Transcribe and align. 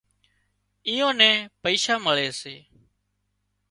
اين 0.03 0.87
ايئان 0.95 1.15
نين 1.19 1.37
پئيشا 1.61 1.95
مۯي 2.05 2.29
سي 2.41 2.55